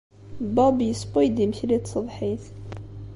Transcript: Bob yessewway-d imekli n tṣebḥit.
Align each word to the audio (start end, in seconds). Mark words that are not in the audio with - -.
Bob 0.55 0.77
yessewway-d 0.89 1.37
imekli 1.45 1.77
n 1.79 1.81
tṣebḥit. 1.83 2.45